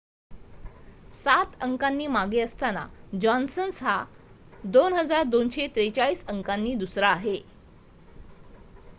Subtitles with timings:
[1.25, 2.85] 7 अंकांनी मागे असताना
[3.21, 3.97] जॉन्सन हा
[4.67, 7.37] 2,243 अंकांनी दुसरा आहे